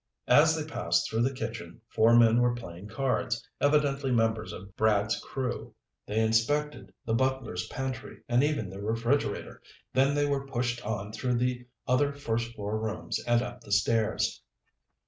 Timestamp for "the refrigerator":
8.71-9.61